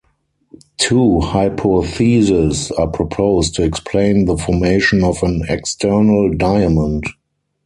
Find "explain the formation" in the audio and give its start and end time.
3.63-5.03